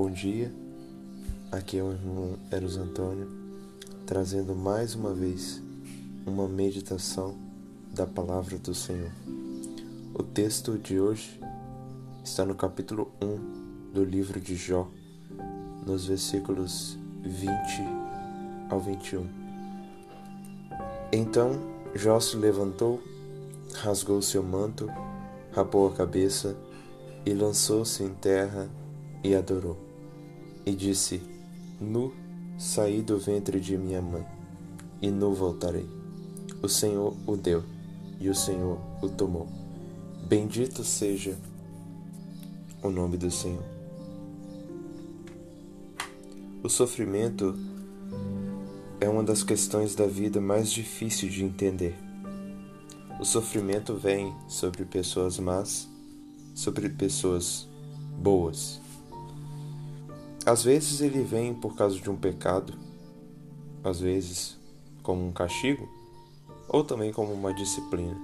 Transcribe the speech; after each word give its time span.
Bom 0.00 0.12
dia, 0.12 0.54
aqui 1.50 1.76
é 1.76 1.82
o 1.82 1.90
irmão 1.90 2.38
Eros 2.52 2.76
Antônio, 2.76 3.28
trazendo 4.06 4.54
mais 4.54 4.94
uma 4.94 5.12
vez 5.12 5.60
uma 6.24 6.46
meditação 6.46 7.34
da 7.92 8.06
palavra 8.06 8.58
do 8.58 8.72
Senhor. 8.72 9.10
O 10.14 10.22
texto 10.22 10.78
de 10.78 11.00
hoje 11.00 11.40
está 12.22 12.44
no 12.44 12.54
capítulo 12.54 13.10
1 13.20 13.92
do 13.92 14.04
livro 14.04 14.40
de 14.40 14.54
Jó, 14.54 14.88
nos 15.84 16.06
versículos 16.06 16.96
20 17.24 17.50
ao 18.70 18.78
21. 18.78 19.26
Então 21.10 21.58
Jó 21.96 22.20
se 22.20 22.36
levantou, 22.36 23.02
rasgou 23.74 24.22
seu 24.22 24.44
manto, 24.44 24.88
rapou 25.50 25.88
a 25.88 25.92
cabeça 25.92 26.56
e 27.26 27.34
lançou-se 27.34 28.00
em 28.04 28.14
terra 28.14 28.70
e 29.24 29.34
adorou. 29.34 29.87
E 30.68 30.74
disse: 30.74 31.22
Nu 31.80 32.12
saí 32.58 33.00
do 33.00 33.18
ventre 33.18 33.58
de 33.58 33.74
minha 33.78 34.02
mãe, 34.02 34.22
e 35.00 35.10
nu 35.10 35.32
voltarei. 35.32 35.88
O 36.62 36.68
Senhor 36.68 37.16
o 37.26 37.38
deu, 37.38 37.64
e 38.20 38.28
o 38.28 38.34
Senhor 38.34 38.78
o 39.00 39.08
tomou. 39.08 39.48
Bendito 40.28 40.84
seja 40.84 41.38
o 42.82 42.90
nome 42.90 43.16
do 43.16 43.30
Senhor. 43.30 43.64
O 46.62 46.68
sofrimento 46.68 47.58
é 49.00 49.08
uma 49.08 49.24
das 49.24 49.42
questões 49.42 49.94
da 49.94 50.06
vida 50.06 50.38
mais 50.38 50.70
difícil 50.70 51.30
de 51.30 51.44
entender. 51.44 51.96
O 53.18 53.24
sofrimento 53.24 53.94
vem 53.94 54.34
sobre 54.46 54.84
pessoas 54.84 55.38
más, 55.38 55.88
sobre 56.54 56.90
pessoas 56.90 57.66
boas. 58.20 58.86
Às 60.48 60.64
vezes 60.64 61.02
ele 61.02 61.22
vem 61.22 61.52
por 61.52 61.76
causa 61.76 62.00
de 62.00 62.08
um 62.08 62.16
pecado, 62.16 62.72
às 63.84 64.00
vezes 64.00 64.56
como 65.02 65.28
um 65.28 65.30
castigo, 65.30 65.86
ou 66.66 66.82
também 66.82 67.12
como 67.12 67.34
uma 67.34 67.52
disciplina. 67.52 68.16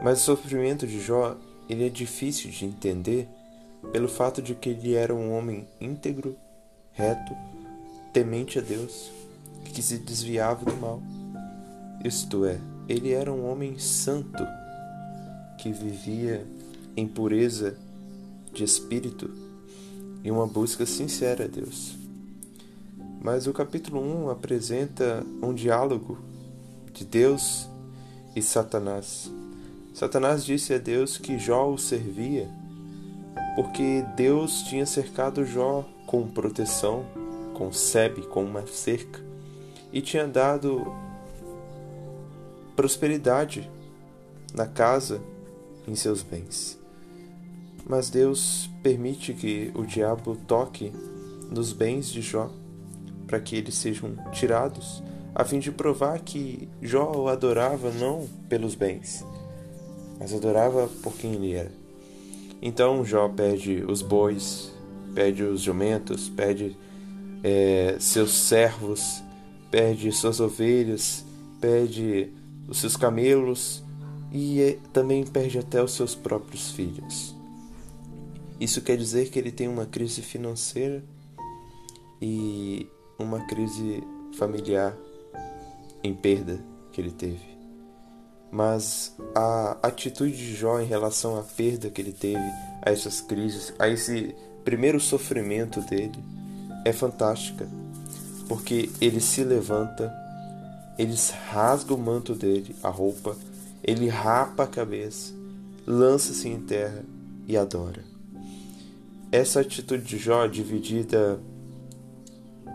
Mas 0.00 0.20
o 0.20 0.24
sofrimento 0.26 0.86
de 0.86 1.00
Jó, 1.00 1.36
ele 1.68 1.84
é 1.84 1.88
difícil 1.88 2.52
de 2.52 2.64
entender 2.64 3.28
pelo 3.90 4.06
fato 4.06 4.40
de 4.40 4.54
que 4.54 4.68
ele 4.68 4.94
era 4.94 5.12
um 5.12 5.36
homem 5.36 5.66
íntegro, 5.80 6.36
reto, 6.92 7.34
temente 8.12 8.60
a 8.60 8.62
Deus, 8.62 9.10
que 9.74 9.82
se 9.82 9.98
desviava 9.98 10.64
do 10.64 10.76
mal. 10.76 11.02
Isto 12.04 12.44
é, 12.44 12.60
ele 12.88 13.10
era 13.12 13.32
um 13.32 13.50
homem 13.50 13.76
santo 13.76 14.46
que 15.58 15.72
vivia 15.72 16.46
em 16.96 17.08
pureza 17.08 17.76
de 18.52 18.62
espírito 18.62 19.51
e 20.22 20.30
uma 20.30 20.46
busca 20.46 20.86
sincera 20.86 21.44
a 21.44 21.48
Deus. 21.48 21.96
Mas 23.20 23.46
o 23.46 23.52
capítulo 23.52 24.00
1 24.00 24.30
apresenta 24.30 25.24
um 25.42 25.54
diálogo 25.54 26.18
de 26.92 27.04
Deus 27.04 27.68
e 28.34 28.42
Satanás. 28.42 29.30
Satanás 29.94 30.44
disse 30.44 30.74
a 30.74 30.78
Deus 30.78 31.18
que 31.18 31.38
Jó 31.38 31.70
o 31.70 31.78
servia 31.78 32.48
porque 33.54 34.04
Deus 34.16 34.62
tinha 34.62 34.86
cercado 34.86 35.44
Jó 35.44 35.84
com 36.06 36.26
proteção, 36.26 37.04
com 37.54 37.72
sebe, 37.72 38.22
com 38.22 38.44
uma 38.44 38.66
cerca, 38.66 39.20
e 39.92 40.00
tinha 40.00 40.26
dado 40.26 40.92
prosperidade 42.74 43.70
na 44.54 44.66
casa, 44.66 45.20
em 45.86 45.94
seus 45.94 46.22
bens. 46.22 46.78
Mas 47.88 48.10
Deus 48.10 48.70
permite 48.82 49.34
que 49.34 49.70
o 49.74 49.84
diabo 49.84 50.36
toque 50.46 50.92
nos 51.50 51.72
bens 51.72 52.08
de 52.08 52.22
Jó, 52.22 52.50
para 53.26 53.40
que 53.40 53.56
eles 53.56 53.74
sejam 53.74 54.14
tirados, 54.32 55.02
a 55.34 55.44
fim 55.44 55.58
de 55.58 55.72
provar 55.72 56.20
que 56.20 56.68
Jó 56.80 57.12
o 57.14 57.28
adorava 57.28 57.90
não 57.90 58.28
pelos 58.48 58.74
bens, 58.74 59.24
mas 60.18 60.34
adorava 60.34 60.88
por 61.02 61.14
quem 61.14 61.34
ele 61.34 61.52
era. 61.52 61.72
Então 62.60 63.04
Jó 63.04 63.28
perde 63.28 63.84
os 63.88 64.02
bois, 64.02 64.70
perde 65.14 65.42
os 65.42 65.60
jumentos, 65.60 66.28
perde 66.28 66.76
é, 67.42 67.96
seus 67.98 68.32
servos, 68.32 69.22
perde 69.70 70.12
suas 70.12 70.38
ovelhas, 70.38 71.24
perde 71.60 72.30
os 72.68 72.78
seus 72.78 72.96
camelos 72.96 73.82
e 74.30 74.60
é, 74.60 74.78
também 74.92 75.24
perde 75.24 75.58
até 75.58 75.82
os 75.82 75.92
seus 75.92 76.14
próprios 76.14 76.70
filhos. 76.70 77.34
Isso 78.62 78.80
quer 78.80 78.96
dizer 78.96 79.28
que 79.28 79.40
ele 79.40 79.50
tem 79.50 79.66
uma 79.66 79.86
crise 79.86 80.22
financeira 80.22 81.02
e 82.20 82.88
uma 83.18 83.44
crise 83.46 84.00
familiar 84.38 84.96
em 86.00 86.14
perda 86.14 86.60
que 86.92 87.00
ele 87.00 87.10
teve. 87.10 87.44
Mas 88.52 89.16
a 89.34 89.78
atitude 89.82 90.36
de 90.36 90.54
Jó 90.54 90.78
em 90.78 90.86
relação 90.86 91.36
à 91.36 91.42
perda 91.42 91.90
que 91.90 92.00
ele 92.00 92.12
teve, 92.12 92.38
a 92.82 92.92
essas 92.92 93.20
crises, 93.20 93.74
a 93.80 93.88
esse 93.88 94.32
primeiro 94.64 95.00
sofrimento 95.00 95.80
dele, 95.80 96.22
é 96.84 96.92
fantástica, 96.92 97.68
porque 98.48 98.90
ele 99.00 99.20
se 99.20 99.42
levanta, 99.42 100.14
ele 100.96 101.16
rasga 101.50 101.94
o 101.94 101.98
manto 101.98 102.32
dele, 102.32 102.76
a 102.80 102.90
roupa, 102.90 103.36
ele 103.82 104.06
rapa 104.06 104.62
a 104.62 104.68
cabeça, 104.68 105.34
lança-se 105.84 106.48
em 106.48 106.60
terra 106.60 107.04
e 107.48 107.56
adora. 107.56 108.11
Essa 109.32 109.60
atitude 109.60 110.04
de 110.04 110.18
Jó, 110.18 110.46
dividida 110.46 111.40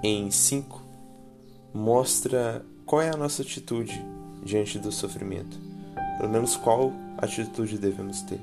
em 0.04 0.32
cinco, 0.32 0.82
mostra 1.72 2.66
qual 2.84 3.04
é 3.04 3.12
a 3.12 3.16
nossa 3.16 3.44
atitude 3.44 4.04
diante 4.44 4.80
do 4.80 4.92
sofrimento. 4.92 5.56
Pelo 6.18 6.32
menos 6.32 6.56
qual 6.56 6.92
atitude 7.20 7.78
devemos 7.78 8.24
ter. 8.24 8.40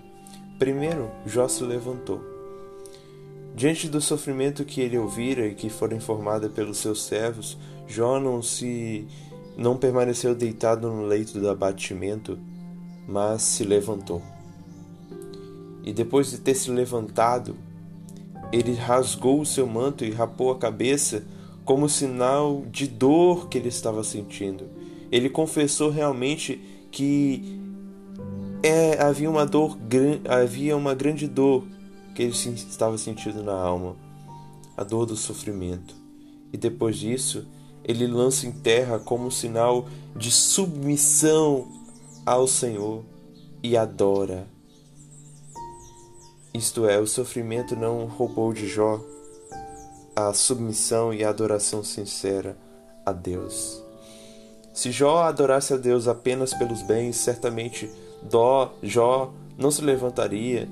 Primeiro, 0.60 1.10
Jó 1.26 1.48
se 1.48 1.64
levantou. 1.64 2.20
Diante 3.52 3.88
do 3.88 4.00
sofrimento 4.00 4.64
que 4.64 4.81
ele 4.81 4.96
ouvira 4.96 5.48
e 5.48 5.54
que 5.56 5.69
fora 5.69 5.96
informado 5.96 6.48
pelos 6.50 6.78
seus 6.78 7.02
servos, 7.02 7.58
Jó 7.88 8.20
não 8.20 8.41
se 8.41 9.08
não 9.56 9.76
permaneceu 9.76 10.36
deitado 10.36 10.88
no 10.88 11.04
leito 11.04 11.41
do 11.41 11.50
abatimento, 11.50 12.38
mas 13.08 13.42
se 13.42 13.64
levantou. 13.64 14.22
E 15.82 15.92
depois 15.92 16.31
de 16.31 16.38
ter 16.38 16.54
se 16.54 16.70
levantado, 16.70 17.56
ele 18.54 18.72
rasgou 18.72 19.41
o 19.41 19.47
seu 19.47 19.66
manto 19.66 20.04
e 20.04 20.12
rapou 20.12 20.53
a 20.53 20.56
cabeça 20.56 21.25
como 21.65 21.88
sinal 21.88 22.62
de 22.70 22.87
dor 22.87 23.48
que 23.48 23.59
ele 23.59 23.69
estava 23.69 24.04
sentindo. 24.04 24.70
Ele 25.10 25.28
confessou 25.28 25.91
realmente 25.91 26.60
que 26.93 27.60
é, 28.62 29.03
havia 29.03 29.28
uma 29.28 29.44
dor, 29.44 29.76
havia 30.28 30.76
uma 30.76 30.94
grande 30.94 31.26
dor 31.26 31.64
que 32.14 32.22
ele 32.22 32.31
estava 32.31 32.97
sentindo 32.97 33.43
na 33.43 33.54
alma, 33.54 33.97
a 34.76 34.84
dor 34.84 35.04
do 35.04 35.16
sofrimento. 35.16 35.97
E 36.53 36.56
depois 36.56 36.97
disso, 36.97 37.48
ele 37.82 38.06
lança 38.06 38.47
em 38.47 38.53
terra 38.53 39.00
como 39.00 39.32
sinal 39.32 39.88
de 40.14 40.31
submissão 40.31 41.66
ao 42.25 42.47
Senhor 42.47 43.03
e 43.64 43.76
adora 43.76 44.53
isto 46.54 46.87
é, 46.87 47.00
o 47.00 47.06
sofrimento 47.06 47.75
não 47.75 48.06
roubou 48.06 48.53
de 48.53 48.69
Jó 48.69 49.00
a 50.15 50.32
submissão 50.32 51.12
e 51.12 51.25
a 51.25 51.28
adoração 51.28 51.82
sincera 51.82 52.56
a 53.04 53.12
Deus. 53.12 53.82
Se 54.72 54.93
Jó 54.93 55.25
adorasse 55.25 55.75
a 55.75 55.76
Deus 55.76 56.06
apenas 56.06 56.55
pelos 56.55 56.81
bens, 56.82 57.17
certamente 57.17 57.90
Dó, 58.23 58.73
Jó 58.81 59.34
não 59.58 59.69
se 59.73 59.82
levantaria. 59.82 60.69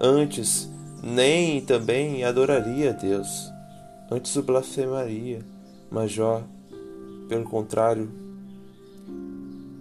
Antes, 0.00 0.70
nem 1.02 1.60
também 1.60 2.24
adoraria 2.24 2.90
a 2.90 2.94
Deus. 2.94 3.52
Antes 4.10 4.34
o 4.36 4.42
blasfemaria. 4.42 5.44
Mas 5.90 6.10
Jó, 6.10 6.42
pelo 7.28 7.44
contrário, 7.44 8.10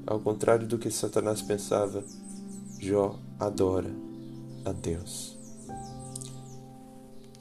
ao 0.05 0.19
contrário 0.19 0.67
do 0.67 0.77
que 0.77 0.91
Satanás 0.91 1.41
pensava, 1.41 2.03
Jó 2.77 3.15
adora 3.39 4.08
a 4.69 4.73
Deus. 4.73 5.37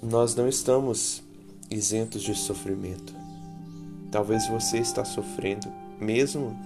Nós 0.03 0.35
não 0.35 0.49
estamos 0.49 1.23
isentos 1.71 2.23
de 2.23 2.35
sofrimento. 2.35 3.15
Talvez 4.11 4.49
você 4.49 4.79
está 4.79 5.05
sofrendo, 5.05 5.71
mesmo 6.01 6.57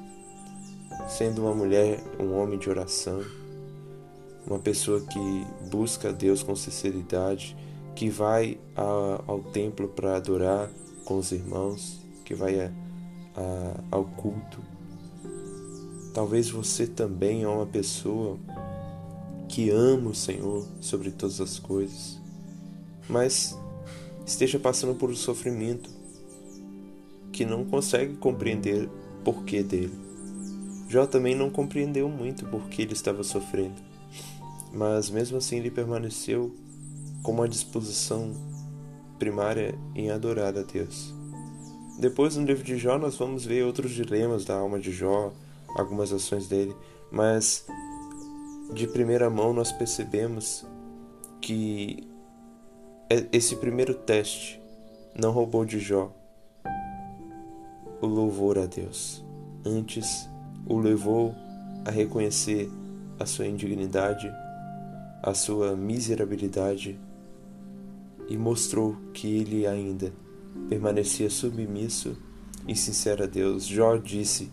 sendo 1.08 1.42
uma 1.42 1.54
mulher, 1.54 2.00
um 2.20 2.38
homem 2.38 2.58
de 2.58 2.70
oração, 2.70 3.20
uma 4.46 4.58
pessoa 4.58 5.00
que 5.00 5.46
busca 5.70 6.12
Deus 6.12 6.42
com 6.42 6.54
sinceridade, 6.54 7.56
que 7.94 8.08
vai 8.08 8.58
ao 9.26 9.40
templo 9.52 9.88
para 9.88 10.16
adorar 10.16 10.70
com 11.04 11.18
os 11.18 11.32
irmãos, 11.32 12.00
que 12.24 12.34
vai 12.34 12.60
a, 12.60 12.70
a, 13.36 13.96
ao 13.96 14.04
culto. 14.04 14.60
Talvez 16.14 16.50
você 16.50 16.86
também 16.86 17.42
é 17.42 17.48
uma 17.48 17.66
pessoa 17.66 18.38
que 19.52 19.68
ama 19.68 20.08
o 20.08 20.14
Senhor 20.14 20.66
sobre 20.80 21.10
todas 21.10 21.38
as 21.38 21.58
coisas, 21.58 22.18
mas 23.06 23.54
esteja 24.24 24.58
passando 24.58 24.94
por 24.94 25.10
um 25.10 25.14
sofrimento 25.14 25.90
que 27.30 27.44
não 27.44 27.62
consegue 27.62 28.16
compreender 28.16 28.86
o 28.86 29.22
porquê 29.22 29.62
dele. 29.62 29.92
Jó 30.88 31.04
também 31.04 31.34
não 31.34 31.50
compreendeu 31.50 32.08
muito 32.08 32.46
por 32.46 32.62
que 32.70 32.80
ele 32.80 32.94
estava 32.94 33.22
sofrendo, 33.22 33.74
mas 34.72 35.10
mesmo 35.10 35.36
assim 35.36 35.58
ele 35.58 35.70
permaneceu 35.70 36.50
com 37.22 37.32
uma 37.32 37.46
disposição 37.46 38.32
primária 39.18 39.74
em 39.94 40.10
adorar 40.10 40.56
a 40.56 40.62
Deus. 40.62 41.12
Depois, 41.98 42.36
no 42.36 42.46
livro 42.46 42.64
de 42.64 42.78
Jó, 42.78 42.96
nós 42.96 43.16
vamos 43.16 43.44
ver 43.44 43.66
outros 43.66 43.90
dilemas 43.90 44.46
da 44.46 44.56
alma 44.56 44.78
de 44.78 44.90
Jó, 44.90 45.30
algumas 45.76 46.10
ações 46.10 46.48
dele, 46.48 46.74
mas 47.10 47.66
de 48.72 48.86
primeira 48.86 49.28
mão 49.28 49.52
nós 49.52 49.70
percebemos 49.72 50.66
que 51.40 52.08
esse 53.30 53.56
primeiro 53.56 53.94
teste 53.94 54.60
não 55.14 55.32
roubou 55.32 55.64
de 55.64 55.78
Jó 55.78 56.12
o 58.00 58.06
louvor 58.06 58.58
a 58.58 58.66
Deus. 58.66 59.24
Antes, 59.64 60.28
o 60.66 60.78
levou 60.78 61.34
a 61.84 61.90
reconhecer 61.90 62.68
a 63.18 63.26
sua 63.26 63.46
indignidade, 63.46 64.32
a 65.22 65.34
sua 65.34 65.76
miserabilidade 65.76 66.98
e 68.28 68.36
mostrou 68.36 68.96
que 69.12 69.28
ele 69.28 69.66
ainda 69.66 70.12
permanecia 70.68 71.30
submisso 71.30 72.16
e 72.66 72.74
sincero 72.74 73.24
a 73.24 73.26
Deus. 73.26 73.64
Jó 73.66 73.96
disse: 73.96 74.50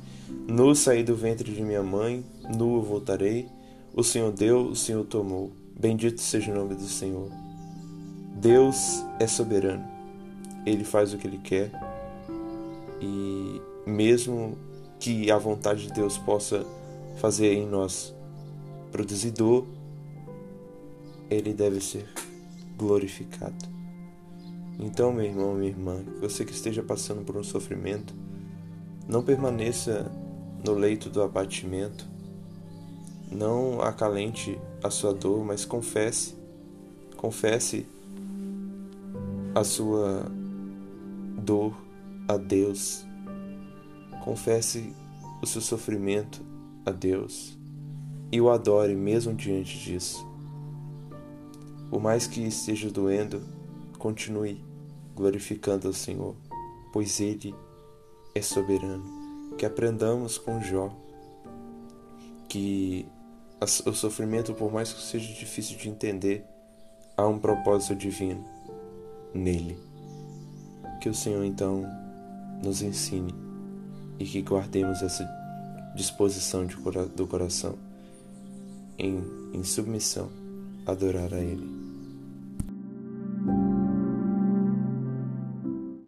Nu 0.47 0.75
saí 0.75 1.03
do 1.03 1.15
ventre 1.15 1.51
de 1.51 1.63
minha 1.63 1.83
mãe, 1.83 2.23
nu 2.55 2.81
voltarei. 2.81 3.47
O 3.93 4.03
Senhor 4.03 4.31
deu, 4.31 4.67
o 4.67 4.75
Senhor 4.75 5.03
tomou. 5.05 5.51
Bendito 5.79 6.21
seja 6.21 6.51
o 6.51 6.55
nome 6.55 6.75
do 6.75 6.87
Senhor. 6.87 7.29
Deus 8.35 9.03
é 9.19 9.27
soberano. 9.27 9.85
Ele 10.65 10.83
faz 10.83 11.13
o 11.13 11.17
que 11.17 11.27
ele 11.27 11.39
quer. 11.39 11.71
E 13.01 13.61
mesmo 13.85 14.57
que 14.99 15.31
a 15.31 15.37
vontade 15.37 15.87
de 15.87 15.93
Deus 15.93 16.17
possa 16.17 16.65
fazer 17.17 17.53
em 17.53 17.67
nós 17.67 18.13
produzir 18.91 19.31
dor, 19.31 19.65
ele 21.29 21.53
deve 21.53 21.79
ser 21.79 22.07
glorificado. 22.77 23.67
Então, 24.79 25.11
meu 25.11 25.25
irmão, 25.25 25.53
minha 25.55 25.69
irmã, 25.69 26.03
você 26.21 26.45
que 26.45 26.53
esteja 26.53 26.81
passando 26.81 27.23
por 27.23 27.35
um 27.35 27.43
sofrimento, 27.43 28.13
não 29.07 29.21
permaneça 29.21 30.09
no 30.65 30.73
leito 30.73 31.09
do 31.09 31.21
abatimento, 31.21 32.07
não 33.31 33.81
acalente 33.81 34.59
a 34.83 34.89
sua 34.89 35.13
dor, 35.13 35.43
mas 35.45 35.65
confesse, 35.65 36.35
confesse 37.15 37.85
a 39.53 39.63
sua 39.63 40.25
dor 41.37 41.73
a 42.27 42.37
Deus, 42.37 43.05
confesse 44.23 44.93
o 45.41 45.45
seu 45.45 45.61
sofrimento 45.61 46.41
a 46.85 46.91
Deus 46.91 47.57
e 48.31 48.39
o 48.39 48.49
adore 48.49 48.95
mesmo 48.95 49.33
diante 49.33 49.77
disso. 49.79 50.27
Por 51.89 51.99
mais 52.01 52.27
que 52.27 52.41
esteja 52.41 52.89
doendo, 52.89 53.41
continue 53.97 54.63
glorificando 55.15 55.87
ao 55.87 55.93
Senhor, 55.93 56.35
pois 56.93 57.19
Ele 57.19 57.55
é 58.35 58.41
soberano. 58.41 59.17
Que 59.57 59.65
aprendamos 59.65 60.37
com 60.37 60.61
Jó 60.61 60.95
que 62.47 63.05
o 63.61 63.93
sofrimento, 63.93 64.53
por 64.53 64.71
mais 64.71 64.93
que 64.93 65.01
seja 65.01 65.33
difícil 65.33 65.77
de 65.77 65.89
entender, 65.89 66.45
há 67.17 67.27
um 67.27 67.37
propósito 67.37 67.95
divino 67.95 68.45
nele. 69.33 69.77
Que 71.01 71.09
o 71.09 71.13
Senhor 71.13 71.43
então 71.43 71.85
nos 72.63 72.81
ensine 72.81 73.33
e 74.17 74.25
que 74.25 74.41
guardemos 74.41 75.01
essa 75.01 75.27
disposição 75.95 76.65
de, 76.65 76.75
do 77.15 77.27
coração 77.27 77.77
em, 78.97 79.23
em 79.53 79.63
submissão, 79.63 80.29
adorar 80.85 81.33
a 81.33 81.39
Ele. 81.39 81.78